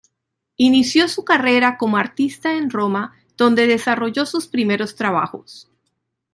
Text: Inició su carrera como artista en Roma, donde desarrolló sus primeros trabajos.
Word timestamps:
Inició 0.57 1.07
su 1.07 1.23
carrera 1.23 1.77
como 1.77 1.97
artista 1.97 2.55
en 2.57 2.71
Roma, 2.71 3.15
donde 3.37 3.67
desarrolló 3.67 4.25
sus 4.25 4.47
primeros 4.47 4.95
trabajos. 4.95 5.69